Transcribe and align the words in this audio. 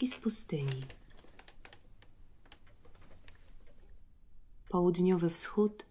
Notatki 0.00 0.06
z 0.06 0.20
pustyni. 0.22 0.86
Południowy 4.68 5.30
wschód, 5.30 5.86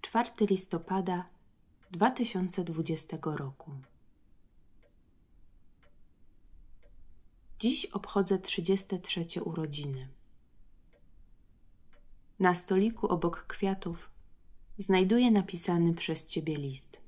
4 0.00 0.30
listopada 0.50 1.28
2020 1.90 3.16
roku. 3.22 3.70
Dziś 7.58 7.86
obchodzę 7.86 8.38
33 8.38 9.42
urodziny. 9.44 10.08
Na 12.38 12.54
stoliku 12.54 13.06
obok 13.06 13.46
kwiatów 13.46 14.10
znajduję 14.78 15.30
napisany 15.30 15.94
przez 15.94 16.26
ciebie 16.26 16.56
list. 16.56 17.05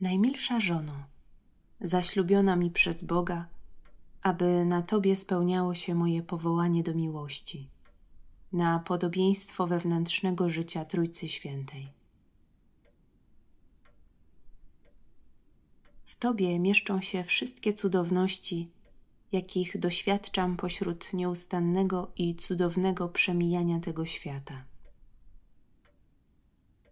Najmilsza 0.00 0.60
żono, 0.60 1.04
zaślubiona 1.80 2.56
mi 2.56 2.70
przez 2.70 3.04
Boga, 3.04 3.48
aby 4.22 4.64
na 4.64 4.82
Tobie 4.82 5.16
spełniało 5.16 5.74
się 5.74 5.94
moje 5.94 6.22
powołanie 6.22 6.82
do 6.82 6.94
miłości, 6.94 7.70
na 8.52 8.78
podobieństwo 8.78 9.66
wewnętrznego 9.66 10.48
życia 10.48 10.84
Trójcy 10.84 11.28
Świętej. 11.28 11.92
W 16.06 16.16
Tobie 16.16 16.58
mieszczą 16.58 17.00
się 17.00 17.24
wszystkie 17.24 17.72
cudowności, 17.72 18.70
jakich 19.32 19.78
doświadczam 19.78 20.56
pośród 20.56 21.12
nieustannego 21.12 22.10
i 22.16 22.34
cudownego 22.34 23.08
przemijania 23.08 23.80
tego 23.80 24.06
świata. 24.06 24.64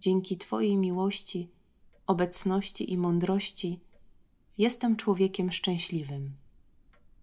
Dzięki 0.01 0.39
Twojej 0.39 0.77
miłości 0.77 1.56
obecności 2.07 2.93
i 2.93 2.99
mądrości, 2.99 3.81
jestem 4.59 4.97
człowiekiem 4.97 5.53
szczęśliwym, 5.53 6.33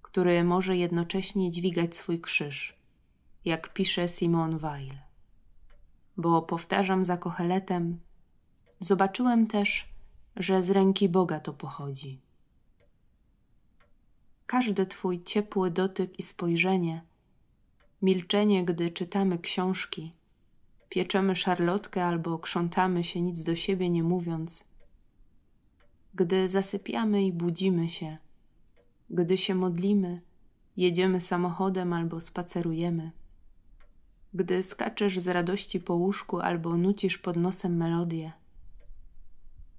który 0.02 0.44
może 0.44 0.78
jednocześnie 0.78 1.52
dźwigać 1.52 1.96
swój 1.96 2.22
krzyż, 2.22 2.76
jak 3.46 3.74
pisze 3.74 4.08
Simone 4.08 4.58
Weil. 4.58 4.90
Bo 6.18 6.42
powtarzam 6.42 7.06
za 7.06 7.18
Kocheletem, 7.18 8.00
zobaczyłem 8.80 9.48
też, 9.48 9.90
że 10.36 10.62
z 10.62 10.70
ręki 10.70 11.10
Boga 11.10 11.40
to 11.40 11.54
pochodzi. 11.54 12.20
Każdy 14.46 14.86
Twój 14.86 15.24
ciepły 15.24 15.72
dotyk 15.72 16.20
i 16.20 16.24
spojrzenie, 16.24 17.02
milczenie, 18.02 18.66
gdy 18.66 18.92
czytamy 18.92 19.40
książki, 19.40 20.14
pieczemy 20.90 21.36
szarlotkę 21.36 22.06
albo 22.06 22.40
krzątamy 22.40 23.04
się 23.04 23.22
nic 23.22 23.44
do 23.44 23.56
siebie 23.56 23.90
nie 23.90 24.04
mówiąc– 24.04 24.64
gdy 26.16 26.50
zasypiamy 26.50 27.24
i 27.24 27.34
budzimy 27.34 27.90
się, 27.90 28.18
gdy 29.10 29.38
się 29.38 29.56
modlimy, 29.56 30.22
jedziemy 30.78 31.22
samochodem 31.22 31.94
albo 31.94 32.22
spacerujemy, 32.22 33.12
gdy 34.34 34.64
skaczesz 34.64 35.20
z 35.20 35.28
radości 35.28 35.80
po 35.80 35.94
łóżku 35.94 36.40
albo 36.40 36.78
nucisz 36.78 37.18
pod 37.18 37.36
nosem 37.36 37.78
melodię. 37.78 38.32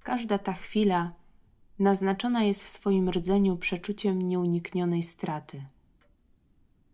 Każda 0.02 0.38
ta 0.38 0.52
chwila 0.52 1.12
naznaczona 1.78 2.42
jest 2.42 2.64
w 2.64 2.68
swoim 2.68 3.10
rdzeniu 3.10 3.56
przeczuciem 3.56 4.22
nieuniknionej 4.22 5.02
straty, 5.02 5.64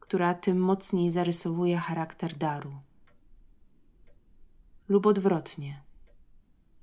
która 0.01 0.35
tym 0.35 0.61
mocniej 0.61 1.11
zarysowuje 1.11 1.79
charakter 1.79 2.37
daru. 2.37 2.73
Lub 4.89 5.07
odwrotnie– 5.07 5.81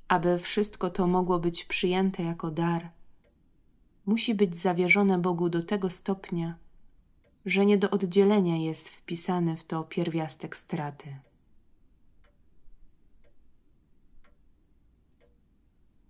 aby 0.08 0.40
wszystko 0.40 0.90
to 0.90 1.08
mogło 1.08 1.40
być 1.40 1.66
przyjęte 1.66 2.24
jako 2.24 2.52
dar, 2.52 2.90
musi 4.06 4.36
być 4.36 4.58
zawierzone 4.58 5.18
Bogu 5.18 5.50
do 5.50 5.64
tego 5.64 5.90
stopnia, 5.90 6.56
że 7.46 7.66
nie 7.66 7.78
do 7.78 7.90
oddzielenia 7.90 8.58
jest 8.58 8.90
wpisany 8.90 9.58
w 9.58 9.64
to 9.64 9.84
pierwiastek 9.84 10.58
straty. 10.58 11.18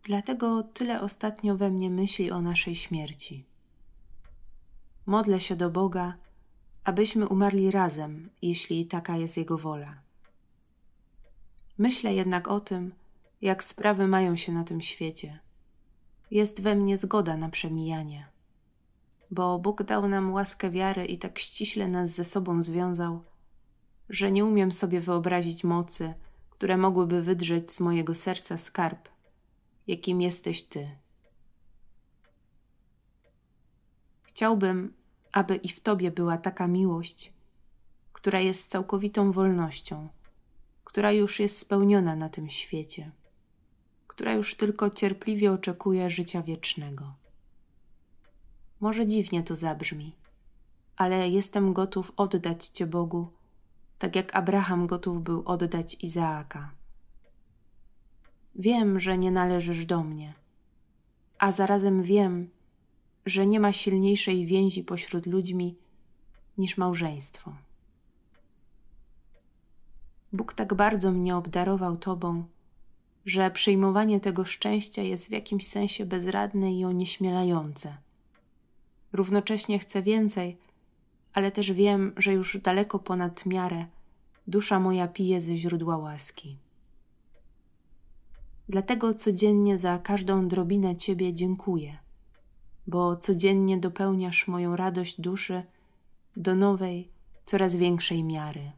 Dlatego 0.03 0.63
tyle 0.63 1.01
ostatnio 1.01 1.57
we 1.57 1.69
mnie 1.69 1.89
myśli 1.89 2.31
o 2.31 2.41
naszej 2.41 2.75
śmierci. 2.75 3.45
Modlę 5.05 5.39
się 5.39 5.55
do 5.55 5.69
Boga, 5.69 6.13
abyśmy 6.83 7.27
umarli 7.27 7.71
razem, 7.71 8.29
jeśli 8.41 8.85
taka 8.85 9.17
jest 9.17 9.37
Jego 9.37 9.57
wola. 9.57 9.95
Myślę 11.77 12.13
jednak 12.13 12.47
o 12.47 12.59
tym, 12.59 12.91
jak 13.41 13.63
sprawy 13.63 14.07
mają 14.07 14.35
się 14.35 14.51
na 14.51 14.63
tym 14.63 14.81
świecie. 14.81 15.39
Jest 16.31 16.61
we 16.61 16.75
mnie 16.75 16.97
zgoda 16.97 17.37
na 17.37 17.49
przemijanie, 17.49 18.27
bo 19.31 19.59
Bóg 19.59 19.83
dał 19.83 20.07
nam 20.07 20.33
łaskę 20.33 20.69
wiary 20.69 21.05
i 21.05 21.17
tak 21.17 21.39
ściśle 21.39 21.87
nas 21.87 22.09
ze 22.09 22.23
sobą 22.23 22.63
związał, 22.63 23.23
że 24.09 24.31
nie 24.31 24.45
umiem 24.45 24.71
sobie 24.71 25.01
wyobrazić 25.01 25.63
mocy, 25.63 26.13
które 26.49 26.77
mogłyby 26.77 27.21
wydrzeć 27.21 27.71
z 27.71 27.79
mojego 27.79 28.15
serca 28.15 28.57
skarb, 28.57 29.09
jakim 29.87 30.21
jesteś 30.21 30.63
Ty. 30.63 30.89
Chciałbym, 34.23 34.93
aby 35.31 35.55
i 35.55 35.69
w 35.69 35.79
Tobie 35.79 36.11
była 36.11 36.37
taka 36.37 36.67
miłość, 36.67 37.33
która 38.13 38.39
jest 38.39 38.69
całkowitą 38.69 39.31
wolnością, 39.31 40.09
która 40.83 41.11
już 41.11 41.39
jest 41.39 41.59
spełniona 41.59 42.15
na 42.15 42.29
tym 42.29 42.49
świecie 42.49 43.11
która 44.17 44.33
już 44.33 44.55
tylko 44.55 44.89
cierpliwie 44.89 45.51
oczekuje 45.51 46.09
życia 46.09 46.41
wiecznego. 46.41 47.13
Może 48.79 49.07
dziwnie 49.07 49.43
to 49.43 49.55
zabrzmi, 49.55 50.15
ale 50.95 51.29
jestem 51.29 51.73
gotów 51.73 52.11
oddać 52.15 52.67
Cię 52.67 52.87
Bogu, 52.87 53.27
tak 53.99 54.15
jak 54.15 54.35
Abraham 54.35 54.87
gotów 54.87 55.23
był 55.23 55.43
oddać 55.45 55.97
Izaaka. 56.03 56.71
Wiem, 58.55 58.99
że 58.99 59.17
nie 59.17 59.31
należysz 59.31 59.85
do 59.85 60.03
mnie, 60.03 60.33
a 61.39 61.51
zarazem 61.51 62.03
wiem, 62.03 62.49
że 63.25 63.47
nie 63.47 63.59
ma 63.59 63.73
silniejszej 63.73 64.45
więzi 64.45 64.83
pośród 64.83 65.25
ludźmi 65.25 65.75
niż 66.57 66.77
małżeństwo. 66.77 67.55
Bóg 70.33 70.53
tak 70.53 70.73
bardzo 70.73 71.11
mnie 71.11 71.35
obdarował 71.35 71.97
Tobą, 71.97 72.45
że 73.27 73.51
przyjmowanie 73.51 74.19
tego 74.19 74.45
szczęścia 74.45 75.01
jest 75.01 75.27
w 75.27 75.31
jakimś 75.31 75.67
sensie 75.67 76.05
bezradne 76.05 76.73
i 76.73 76.85
onieśmielające. 76.85 77.97
Równocześnie 79.13 79.79
chcę 79.79 80.01
więcej, 80.01 80.57
ale 81.33 81.51
też 81.51 81.71
wiem, 81.71 82.13
że 82.17 82.33
już 82.33 82.57
daleko 82.57 82.99
ponad 82.99 83.45
miarę 83.45 83.85
dusza 84.47 84.79
moja 84.79 85.07
pije 85.07 85.41
ze 85.41 85.55
źródła 85.55 85.97
łaski. 85.97 86.57
Dlatego 88.69 89.13
codziennie 89.13 89.77
za 89.77 89.97
każdą 89.99 90.47
drobinę 90.47 90.95
Ciebie 90.95 91.33
dziękuję, 91.33 91.97
bo 92.87 93.15
codziennie 93.15 93.77
dopełniasz 93.77 94.47
moją 94.47 94.75
radość 94.75 95.21
duszy 95.21 95.63
do 96.37 96.55
nowej, 96.55 97.09
coraz 97.45 97.75
większej 97.75 98.23
miary. 98.23 98.71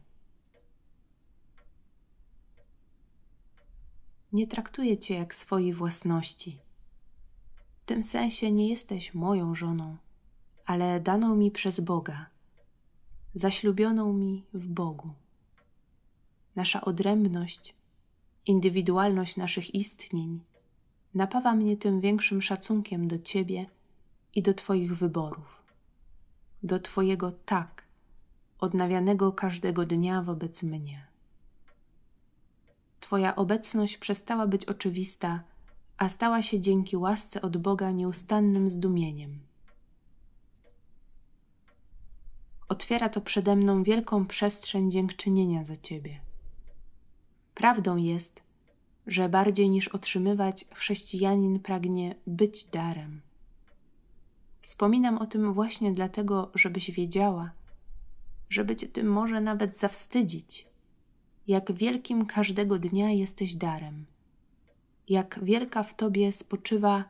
Nie 4.32 4.46
traktuję 4.46 4.98
cię 4.98 5.14
jak 5.14 5.34
swojej 5.34 5.72
własności. 5.72 6.58
W 7.82 7.84
tym 7.84 8.04
sensie 8.04 8.52
nie 8.52 8.68
jesteś 8.68 9.14
moją 9.14 9.54
żoną, 9.54 9.96
ale 10.66 11.00
daną 11.00 11.36
mi 11.36 11.50
przez 11.50 11.80
Boga, 11.80 12.26
zaślubioną 13.34 14.12
mi 14.12 14.44
w 14.54 14.68
Bogu. 14.68 15.10
Nasza 16.56 16.80
odrębność, 16.80 17.74
indywidualność 18.46 19.36
naszych 19.36 19.74
istnień 19.74 20.40
napawa 21.14 21.54
mnie 21.54 21.76
tym 21.76 22.00
większym 22.00 22.42
szacunkiem 22.42 23.08
do 23.08 23.18
Ciebie 23.18 23.66
i 24.34 24.42
do 24.42 24.54
Twoich 24.54 24.96
wyborów, 24.96 25.62
do 26.62 26.78
Twojego 26.78 27.32
tak, 27.32 27.84
odnawianego 28.58 29.32
każdego 29.32 29.84
dnia 29.84 30.22
wobec 30.22 30.62
mnie. 30.62 31.09
Twoja 33.00 33.36
obecność 33.36 33.98
przestała 33.98 34.46
być 34.46 34.64
oczywista, 34.64 35.42
a 35.96 36.08
stała 36.08 36.42
się 36.42 36.60
dzięki 36.60 36.96
łasce 36.96 37.42
od 37.42 37.56
Boga 37.56 37.90
nieustannym 37.90 38.70
zdumieniem. 38.70 39.40
Otwiera 42.68 43.08
to 43.08 43.20
przede 43.20 43.56
mną 43.56 43.82
wielką 43.82 44.26
przestrzeń 44.26 44.90
dziękczynienia 44.90 45.64
za 45.64 45.76
Ciebie. 45.76 46.20
Prawdą 47.54 47.96
jest, 47.96 48.42
że 49.06 49.28
bardziej 49.28 49.70
niż 49.70 49.88
otrzymywać, 49.88 50.64
chrześcijanin 50.74 51.60
pragnie 51.60 52.14
być 52.26 52.64
darem. 52.64 53.20
Wspominam 54.60 55.18
o 55.18 55.26
tym 55.26 55.52
właśnie 55.52 55.92
dlatego, 55.92 56.50
żebyś 56.54 56.90
wiedziała, 56.90 57.50
żeby 58.48 58.76
Cię 58.76 58.88
tym 58.88 59.06
może 59.06 59.40
nawet 59.40 59.78
zawstydzić 59.78 60.69
jak 61.46 61.72
wielkim 61.72 62.26
każdego 62.26 62.78
dnia 62.78 63.10
jesteś 63.10 63.54
darem, 63.54 64.06
jak 65.08 65.40
wielka 65.42 65.82
w 65.82 65.94
Tobie 65.94 66.32
spoczywa 66.32 67.04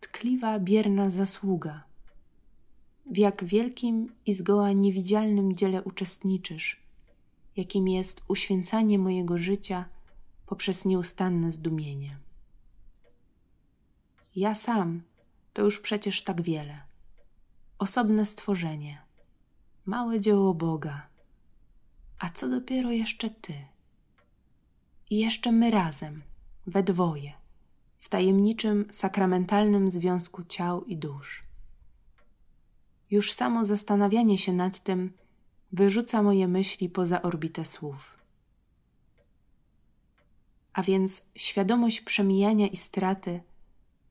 tkliwa, 0.00 0.58
bierna 0.58 1.10
zasługa, 1.10 1.84
w 3.06 3.16
jak 3.16 3.44
wielkim 3.44 4.12
i 4.26 4.32
zgoła 4.32 4.72
niewidzialnym 4.72 5.56
dziele 5.56 5.82
uczestniczysz, 5.82 6.80
jakim 7.56 7.88
jest 7.88 8.22
uświęcanie 8.28 8.98
mojego 8.98 9.38
życia 9.38 9.84
poprzez 10.46 10.84
nieustanne 10.84 11.52
zdumienie. 11.52 12.18
Ja 14.36 14.54
sam 14.54 15.02
to 15.52 15.62
już 15.62 15.80
przecież 15.80 16.22
tak 16.22 16.42
wiele. 16.42 16.80
Osobne 17.78 18.26
stworzenie, 18.26 19.02
małe 19.86 20.20
dzieło 20.20 20.54
Boga. 20.54 21.09
A 22.20 22.30
co 22.30 22.48
dopiero 22.48 22.90
jeszcze 22.90 23.30
Ty? 23.30 23.54
I 25.10 25.18
jeszcze 25.18 25.52
my 25.52 25.70
razem, 25.70 26.22
we 26.66 26.82
dwoje, 26.82 27.32
w 27.98 28.08
tajemniczym, 28.08 28.86
sakramentalnym 28.90 29.90
związku 29.90 30.44
ciał 30.44 30.84
i 30.84 30.96
dusz. 30.96 31.42
Już 33.10 33.32
samo 33.32 33.64
zastanawianie 33.64 34.38
się 34.38 34.52
nad 34.52 34.80
tym 34.80 35.12
wyrzuca 35.72 36.22
moje 36.22 36.48
myśli 36.48 36.88
poza 36.88 37.22
orbitę 37.22 37.64
słów. 37.64 38.18
A 40.72 40.82
więc 40.82 41.22
świadomość 41.34 42.00
przemijania 42.00 42.66
i 42.66 42.76
straty 42.76 43.40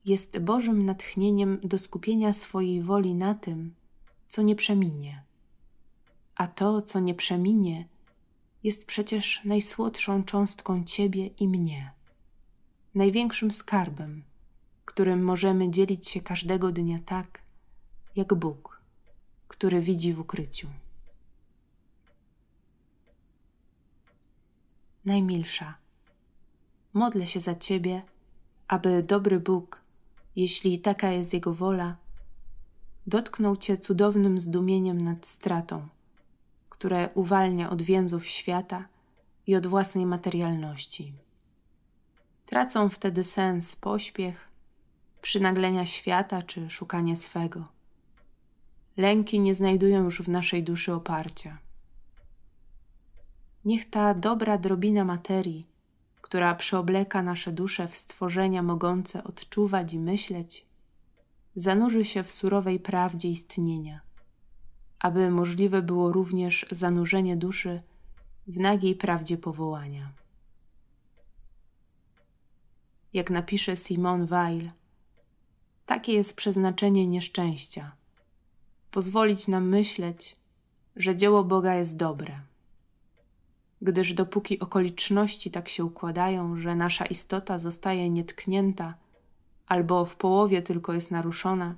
jest 0.06 0.40
Bożym 0.40 0.86
natchnieniem 0.86 1.60
do 1.64 1.78
skupienia 1.78 2.34
swojej 2.34 2.84
woli 2.84 3.16
na 3.16 3.34
tym, 3.34 3.74
co 4.28 4.42
nie 4.42 4.56
przeminie. 4.56 5.24
A 6.36 6.48
to, 6.48 6.82
co 6.82 7.00
nie 7.00 7.16
przeminie, 7.16 7.86
jest 8.64 8.86
przecież 8.86 9.42
najsłodszą 9.46 10.24
cząstką 10.24 10.84
Ciebie 10.84 11.28
i 11.28 11.48
mnie, 11.48 11.92
największym 12.96 13.52
skarbem, 13.52 14.24
którym 14.86 15.24
możemy 15.24 15.72
dzielić 15.72 16.08
się 16.08 16.22
każdego 16.22 16.72
dnia 16.72 17.00
tak, 17.06 17.42
jak 18.16 18.34
Bóg, 18.34 18.82
który 19.48 19.82
widzi 19.82 20.14
w 20.14 20.20
ukryciu. 20.20 20.68
Najmilsza, 25.06 25.78
modlę 26.94 27.28
się 27.28 27.40
za 27.40 27.56
Ciebie, 27.56 28.02
aby 28.68 29.04
dobry 29.04 29.40
Bóg 29.40 29.80
jeśli 30.40 30.80
taka 30.80 31.12
jest 31.12 31.34
Jego 31.34 31.54
wola, 31.54 31.98
dotknął 33.08 33.58
Cię 33.58 33.78
cudownym 33.78 34.40
zdumieniem 34.40 35.02
nad 35.02 35.26
stratą, 35.28 35.88
które 36.80 37.10
uwalnia 37.14 37.70
od 37.70 37.82
więzów 37.82 38.28
świata 38.28 38.88
i 39.48 39.56
od 39.56 39.68
własnej 39.68 40.06
materialności. 40.06 41.14
Tracą 42.46 42.90
wtedy 42.90 43.24
sens 43.24 43.76
pośpiech, 43.76 44.50
przynaglenia 45.22 45.86
świata 45.86 46.42
czy 46.42 46.70
szukanie 46.70 47.16
swego. 47.16 47.68
Lęki 48.98 49.40
nie 49.40 49.56
znajdują 49.56 50.04
już 50.04 50.22
w 50.22 50.30
naszej 50.30 50.64
duszy 50.64 50.94
oparcia. 50.94 51.58
Niech 53.66 53.90
ta 53.90 54.14
dobra 54.14 54.58
drobina 54.58 55.06
materii 55.06 55.70
która 56.30 56.56
przeobleka 56.56 57.24
nasze 57.24 57.52
dusze 57.52 57.88
w 57.88 57.98
stworzenia 57.98 58.64
mogące 58.64 59.24
odczuwać 59.24 59.94
i 59.94 60.00
myśleć, 60.00 60.66
zanurzy 61.56 62.06
się 62.06 62.24
w 62.24 62.32
surowej 62.32 62.80
prawdzie 62.80 63.30
istnienia, 63.30 64.02
aby 65.00 65.32
możliwe 65.32 65.82
było 65.82 66.12
również 66.12 66.66
zanurzenie 66.72 67.38
duszy 67.38 67.82
w 68.48 68.60
nagiej 68.60 68.96
prawdzie 68.96 69.38
powołania. 69.38 70.12
Jak 73.14 73.30
napisze 73.30 73.76
Simone 73.76 74.26
Weil, 74.26 74.72
takie 75.86 76.14
jest 76.14 76.36
przeznaczenie 76.36 77.08
nieszczęścia 77.08 77.92
pozwolić 78.92 79.48
nam 79.48 79.70
myśleć, 79.70 80.36
że 80.96 81.16
dzieło 81.16 81.44
Boga 81.44 81.76
jest 81.76 81.98
dobre 81.98 82.42
gdyż 83.82 84.14
dopóki 84.14 84.60
okoliczności 84.60 85.52
tak 85.52 85.70
się 85.70 85.86
układają, 85.86 86.58
że 86.58 86.76
nasza 86.76 87.06
istota 87.06 87.60
zostaje 87.60 88.10
nietknięta 88.10 88.94
albo 89.68 90.06
w 90.06 90.16
połowie 90.16 90.62
tylko 90.62 90.94
jest 90.94 91.12
naruszona, 91.12 91.76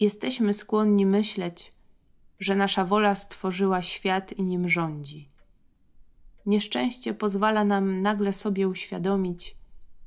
jesteśmy 0.00 0.54
skłonni 0.54 1.06
myśleć, 1.06 1.72
że 2.40 2.56
nasza 2.56 2.84
wola 2.84 3.14
stworzyła 3.14 3.82
świat 3.82 4.32
i 4.32 4.42
nim 4.42 4.68
rządzi. 4.68 5.28
Nieszczęście 6.46 7.14
pozwala 7.14 7.64
nam 7.64 8.02
nagle 8.02 8.32
sobie 8.32 8.68
uświadomić, 8.68 9.56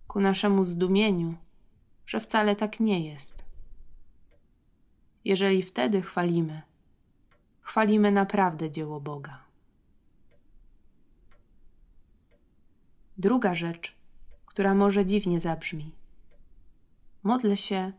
ku 0.08 0.20
naszemu 0.20 0.66
zdumieniu, 0.66 1.36
że 2.06 2.20
wcale 2.20 2.56
tak 2.56 2.80
nie 2.80 3.06
jest. 3.06 3.46
Jeżeli 5.26 5.64
wtedy 5.64 6.02
chwalimy, 6.02 6.62
chwalimy 7.62 8.12
naprawdę 8.12 8.72
dzieło 8.72 9.02
Boga. 9.02 9.44
Druga 13.18 13.56
rzecz, 13.56 13.96
która 14.46 14.74
może 14.74 15.06
dziwnie 15.06 15.42
zabrzmi. 15.42 15.92
Modlę 17.24 17.58
się, 17.58 17.92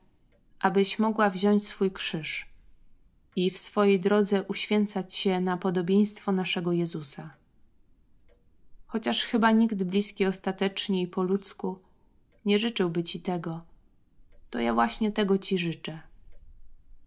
abyś 0.61 0.99
mogła 0.99 1.31
wziąć 1.31 1.67
swój 1.67 1.91
krzyż 1.91 2.54
i 3.37 3.51
w 3.51 3.59
swojej 3.59 4.01
drodze 4.01 4.43
uświęcać 4.43 5.15
się 5.15 5.41
na 5.41 5.57
podobieństwo 5.57 6.33
naszego 6.33 6.73
Jezusa. 6.73 7.35
Chociaż 8.87 9.25
chyba 9.25 9.51
nikt 9.51 9.83
bliski 9.83 10.27
ostatecznie 10.27 11.03
i 11.03 11.07
po 11.07 11.23
ludzku 11.23 11.79
nie 12.45 12.59
życzyłby 12.59 13.03
ci 13.03 13.21
tego, 13.21 13.61
to 14.51 14.61
ja 14.61 14.75
właśnie 14.75 15.13
tego 15.13 15.39
ci 15.39 15.59
życzę, 15.59 16.01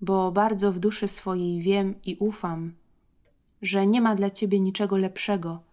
bo 0.02 0.32
bardzo 0.32 0.72
w 0.72 0.80
duszy 0.80 1.08
swojej 1.08 1.62
wiem 1.62 1.96
i 2.04 2.16
ufam, 2.20 2.74
że 3.62 3.88
nie 3.88 4.02
ma 4.02 4.16
dla 4.16 4.30
ciebie 4.30 4.60
niczego 4.60 4.98
lepszego 4.98 5.64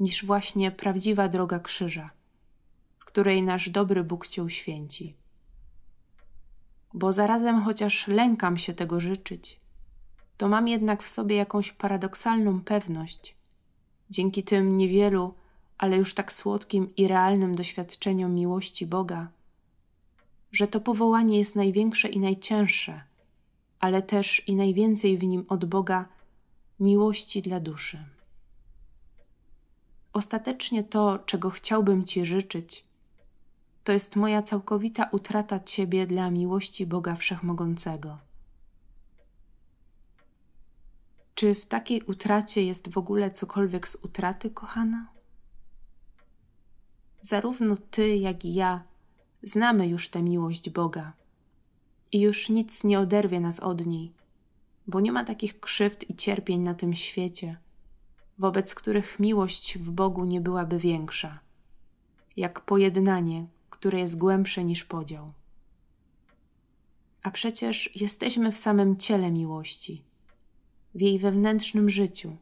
niż 0.00 0.24
właśnie 0.24 0.70
prawdziwa 0.70 1.28
droga 1.28 1.58
krzyża, 1.58 2.10
w 2.98 3.04
której 3.04 3.42
nasz 3.42 3.70
dobry 3.70 4.04
Bóg 4.04 4.26
Cię 4.26 4.42
uświęci. 4.42 5.14
Bo 6.94 7.12
zarazem, 7.12 7.62
chociaż 7.62 8.08
lękam 8.08 8.58
się 8.58 8.74
tego 8.74 9.00
życzyć, 9.00 9.59
to 10.40 10.48
mam 10.48 10.68
jednak 10.68 11.02
w 11.02 11.08
sobie 11.08 11.36
jakąś 11.36 11.72
paradoksalną 11.72 12.60
pewność, 12.60 13.36
dzięki 14.10 14.42
tym 14.42 14.76
niewielu, 14.76 15.34
ale 15.78 15.96
już 15.96 16.14
tak 16.14 16.32
słodkim 16.32 16.96
i 16.96 17.08
realnym 17.08 17.54
doświadczeniom 17.54 18.34
miłości 18.34 18.86
Boga, 18.86 19.28
że 20.52 20.66
to 20.66 20.80
powołanie 20.80 21.38
jest 21.38 21.56
największe 21.56 22.08
i 22.08 22.20
najcięższe, 22.20 23.00
ale 23.80 24.02
też 24.02 24.48
i 24.48 24.54
najwięcej 24.54 25.18
w 25.18 25.24
nim 25.24 25.44
od 25.48 25.64
Boga 25.64 26.08
miłości 26.80 27.42
dla 27.42 27.60
duszy. 27.60 27.98
Ostatecznie 30.12 30.84
to, 30.84 31.18
czego 31.18 31.50
chciałbym 31.50 32.04
Ci 32.04 32.26
życzyć, 32.26 32.84
to 33.84 33.92
jest 33.92 34.16
moja 34.16 34.42
całkowita 34.42 35.08
utrata 35.12 35.60
Ciebie 35.60 36.06
dla 36.06 36.30
miłości 36.30 36.86
Boga 36.86 37.14
Wszechmogącego. 37.14 38.29
Czy 41.40 41.54
w 41.54 41.66
takiej 41.66 42.02
utracie 42.02 42.64
jest 42.64 42.88
w 42.88 42.98
ogóle 42.98 43.30
cokolwiek 43.30 43.88
z 43.88 43.96
utraty, 43.96 44.50
kochana? 44.50 45.06
Zarówno 47.20 47.76
Ty, 47.76 48.16
jak 48.16 48.44
i 48.44 48.54
ja 48.54 48.82
znamy 49.42 49.88
już 49.88 50.08
tę 50.08 50.22
miłość 50.22 50.70
Boga 50.70 51.12
i 52.12 52.20
już 52.20 52.48
nic 52.48 52.84
nie 52.84 53.00
oderwie 53.00 53.40
nas 53.40 53.60
od 53.60 53.86
niej, 53.86 54.12
bo 54.86 55.00
nie 55.00 55.12
ma 55.12 55.24
takich 55.24 55.60
krzywd 55.60 56.10
i 56.10 56.14
cierpień 56.14 56.60
na 56.60 56.74
tym 56.74 56.94
świecie– 56.94 57.56
wobec 58.38 58.74
których 58.74 59.20
miłość 59.20 59.78
w 59.78 59.90
Bogu 59.90 60.24
nie 60.24 60.40
byłaby 60.40 60.78
większa, 60.78 61.38
jak 62.36 62.60
pojednanie, 62.60 63.46
które 63.70 63.98
jest 63.98 64.18
głębsze 64.18 64.64
niż 64.64 64.84
podział. 64.84 65.32
A 67.22 67.30
przecież 67.30 67.96
jesteśmy 67.96 68.52
w 68.52 68.58
samym 68.58 68.96
ciele 68.96 69.30
miłości, 69.30 70.09
w 70.94 71.00
jej 71.00 71.18
wewnętrznym 71.18 71.90
życiu, 71.90 72.36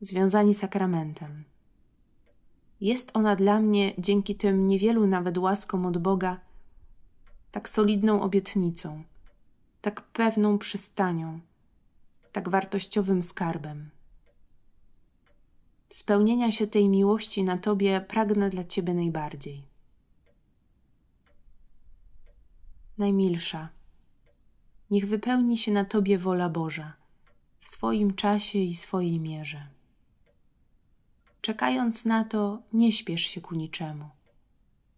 związani 0.00 0.54
sakramentem. 0.54 1.44
Jest 2.80 3.10
ona 3.14 3.36
dla 3.36 3.60
mnie 3.60 3.94
dzięki 3.98 4.34
tym 4.34 4.66
niewielu 4.66 5.06
nawet 5.06 5.38
łaskom 5.38 5.86
od 5.86 5.98
Boga 5.98 6.40
tak 7.50 7.68
solidną 7.68 8.22
obietnicą, 8.22 9.02
tak 9.80 10.02
pewną 10.02 10.58
przystanią, 10.58 11.40
tak 12.32 12.48
wartościowym 12.48 13.22
skarbem. 13.22 13.90
Spełnienia 15.88 16.52
się 16.52 16.66
tej 16.66 16.88
miłości 16.88 17.44
na 17.44 17.58
Tobie 17.58 18.00
pragnę 18.00 18.50
dla 18.50 18.64
Ciebie 18.64 18.94
najbardziej. 18.94 19.64
Najmilsza, 22.98 23.68
niech 24.90 25.08
wypełni 25.08 25.58
się 25.58 25.72
na 25.72 25.84
Tobie 25.84 26.18
wola 26.18 26.48
Boża 26.48 26.97
w 27.60 27.68
swoim 27.68 28.14
czasie 28.14 28.58
i 28.58 28.76
swojej 28.76 29.20
mierze. 29.20 29.66
Czekając 31.40 32.04
na 32.04 32.24
to, 32.24 32.62
nie 32.72 32.92
śpiesz 32.92 33.22
się 33.22 33.40
ku 33.40 33.54
niczemu, 33.54 34.08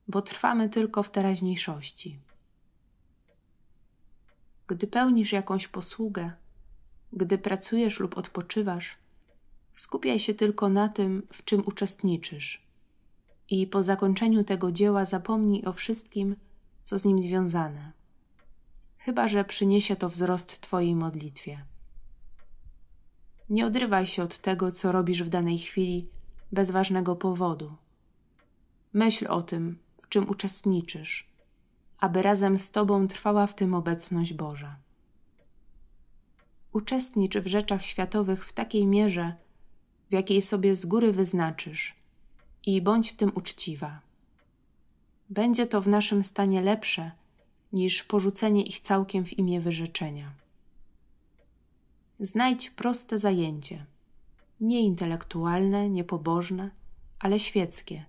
bo 0.09 0.23
trwamy 0.23 0.69
tylko 0.69 1.03
w 1.03 1.11
teraźniejszości. 1.11 2.19
Gdy 4.67 4.87
pełnisz 4.87 5.33
jakąś 5.33 5.69
posługę, 5.69 6.33
gdy 7.13 7.39
pracujesz 7.39 8.01
lub 8.01 8.19
odpoczywasz, 8.19 8.99
skupiaj 9.77 10.21
się 10.21 10.35
tylko 10.35 10.69
na 10.69 10.89
tym, 10.89 11.23
w 11.33 11.45
czym 11.45 11.63
uczestniczysz. 11.67 12.63
I 13.49 13.67
po 13.67 13.83
zakończeniu 13.83 14.45
tego 14.45 14.73
dzieła 14.73 15.05
zapomnij 15.05 15.65
o 15.65 15.73
wszystkim, 15.73 16.37
co 16.85 16.99
z 16.99 17.05
nim 17.05 17.21
związane, 17.21 17.93
chyba 18.99 19.29
że 19.29 19.45
przyniesie 19.45 19.97
to 19.97 20.09
wzrost 20.09 20.61
Twojej 20.61 20.97
modlitwie. 20.97 21.65
Nie 23.51 23.67
odrywaj 23.67 24.07
się 24.07 24.23
od 24.23 24.39
tego, 24.39 24.73
co 24.73 24.93
robisz 24.93 25.23
w 25.23 25.29
danej 25.29 25.59
chwili, 25.59 26.07
bez 26.53 26.71
ważnego 26.71 27.17
powodu. 27.17 27.73
Myśl 28.93 29.27
o 29.29 29.43
tym, 29.43 29.79
w 30.03 30.09
czym 30.09 30.31
uczestniczysz, 30.31 31.29
aby 31.99 32.23
razem 32.23 32.59
z 32.59 32.71
Tobą 32.71 33.09
trwała 33.09 33.47
w 33.47 33.55
tym 33.55 33.75
obecność 33.75 34.35
Boża. 34.35 34.77
Uczestnicz 36.73 37.37
w 37.37 37.47
rzeczach 37.47 37.85
światowych 37.85 38.47
w 38.47 38.53
takiej 38.53 38.87
mierze, 38.87 39.35
w 40.11 40.13
jakiej 40.13 40.43
sobie 40.43 40.77
z 40.77 40.87
góry 40.87 41.13
wyznaczysz, 41.13 41.95
i 42.67 42.83
bądź 42.83 43.13
w 43.13 43.17
tym 43.17 43.33
uczciwa. 43.35 44.01
Będzie 45.31 45.67
to 45.67 45.81
w 45.81 45.89
naszym 45.89 46.23
stanie 46.23 46.63
lepsze 46.63 47.11
niż 47.73 48.05
porzucenie 48.05 48.63
ich 48.63 48.81
całkiem 48.81 49.25
w 49.25 49.39
imię 49.39 49.61
wyrzeczenia. 49.61 50.33
Znajdź 52.23 52.71
proste 52.71 53.19
zajęcie, 53.19 53.87
nie 54.61 54.81
intelektualne, 54.81 55.91
nie 55.91 56.05
pobożne, 56.05 56.71
ale 57.19 57.39
świeckie, 57.39 58.05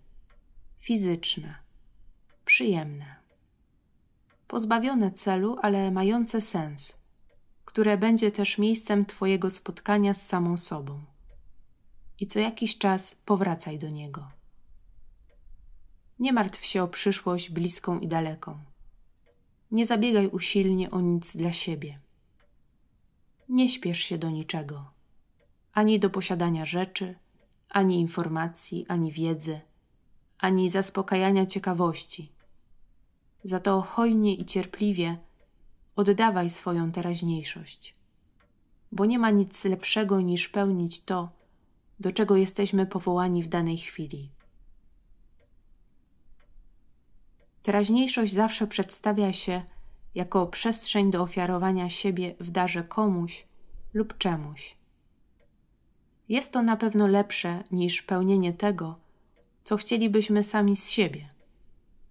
fizyczne, 0.78 1.56
przyjemne. 2.46 3.16
Pozbawione 4.48 5.12
celu, 5.12 5.58
ale 5.62 5.92
mające 5.92 6.42
sens, 6.42 6.98
które 7.66 7.98
będzie 7.98 8.32
też 8.32 8.58
miejscem 8.58 9.06
Twojego 9.06 9.50
spotkania 9.50 10.14
z 10.14 10.28
samą 10.28 10.58
sobą. 10.58 11.02
I 12.20 12.28
co 12.28 12.40
jakiś 12.40 12.78
czas 12.78 13.16
powracaj 13.26 13.80
do 13.80 13.90
niego. 13.90 14.28
Nie 16.20 16.34
martw 16.34 16.66
się 16.66 16.84
o 16.84 16.88
przyszłość 16.88 17.50
bliską 17.50 18.00
i 18.00 18.08
daleką. 18.08 18.60
Nie 19.72 19.86
zabiegaj 19.86 20.28
usilnie 20.28 20.92
o 20.92 21.02
nic 21.02 21.38
dla 21.38 21.52
siebie. 21.52 22.00
Nie 23.52 23.70
śpiesz 23.70 24.00
się 24.00 24.18
do 24.18 24.30
niczego, 24.30 24.92
ani 25.74 26.00
do 26.00 26.10
posiadania 26.10 26.66
rzeczy, 26.66 27.16
ani 27.70 28.00
informacji, 28.00 28.86
ani 28.88 29.12
wiedzy, 29.12 29.60
ani 30.38 30.70
zaspokajania 30.70 31.46
ciekawości. 31.46 32.32
Za 33.44 33.60
to 33.60 33.82
hojnie 33.82 34.36
i 34.36 34.46
cierpliwie 34.46 35.18
oddawaj 35.96 36.50
swoją 36.50 36.92
teraźniejszość, 36.92 37.96
bo 38.92 39.06
nie 39.06 39.20
ma 39.20 39.30
nic 39.30 39.66
lepszego 39.66 40.22
niż 40.22 40.50
pełnić 40.50 41.02
to, 41.04 41.30
do 42.00 42.12
czego 42.12 42.36
jesteśmy 42.36 42.86
powołani 42.86 43.44
w 43.44 43.50
danej 43.50 43.78
chwili. 43.78 44.30
Teraźniejszość 47.64 48.34
zawsze 48.34 48.68
przedstawia 48.68 49.34
się 49.34 49.62
jako 50.16 50.48
przestrzeń 50.48 51.12
do 51.12 51.22
ofiarowania 51.22 51.90
siebie 51.90 52.36
w 52.40 52.52
darze 52.52 52.84
komuś 52.84 53.46
lub 53.94 54.18
czemuś. 54.18 54.76
Jest 56.30 56.52
to 56.52 56.62
na 56.62 56.78
pewno 56.78 57.08
lepsze 57.08 57.64
niż 57.72 58.02
pełnienie 58.02 58.54
tego, 58.54 58.96
co 59.64 59.78
chcielibyśmy 59.78 60.44
sami 60.44 60.78
z 60.78 60.90
siebie. 60.90 61.30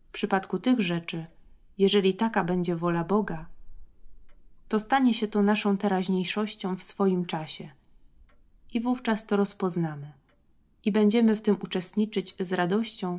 W 0.09 0.13
przypadku 0.13 0.59
tych 0.59 0.81
rzeczy, 0.81 1.27
jeżeli 1.79 2.15
taka 2.15 2.45
będzie 2.45 2.77
wola 2.77 3.05
Boga, 3.05 3.47
to 4.69 4.79
stanie 4.79 5.15
się 5.15 5.29
to 5.29 5.43
naszą 5.43 5.77
teraźniejszością 5.77 6.77
w 6.77 6.83
swoim 6.83 7.27
czasie 7.27 7.71
i 8.73 8.81
wówczas 8.81 9.27
to 9.27 9.37
rozpoznamy 9.37 10.13
i 10.85 10.93
będziemy 10.93 11.37
w 11.37 11.43
tym 11.43 11.57
uczestniczyć 11.63 12.35
z 12.41 12.53
radością 12.53 13.19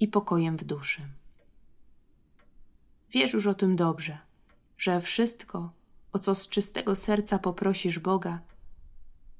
i 0.00 0.08
pokojem 0.08 0.56
w 0.56 0.64
duszy. 0.64 1.02
Wiesz 3.10 3.32
już 3.32 3.46
o 3.46 3.54
tym 3.54 3.76
dobrze, 3.76 4.18
że 4.78 5.00
wszystko, 5.00 5.72
o 6.12 6.18
co 6.18 6.34
z 6.34 6.48
czystego 6.48 6.96
serca 6.96 7.38
poprosisz 7.38 7.98
Boga, 7.98 8.40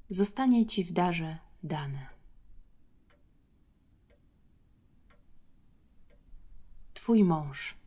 zostanie 0.09 0.65
Ci 0.65 0.83
w 0.83 0.91
darze 0.91 1.37
dane. 1.63 2.07
Twój 6.93 7.23
mąż. 7.23 7.80